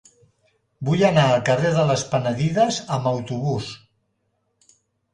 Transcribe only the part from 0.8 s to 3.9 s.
Vull anar al carrer de les Penedides amb autobús.